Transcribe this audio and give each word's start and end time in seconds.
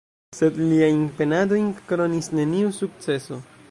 Sed 0.37 0.57
liajn 0.61 1.03
penadojn 1.21 1.69
kronis 1.93 2.35
neniu 2.41 2.77
sukceso. 2.83 3.45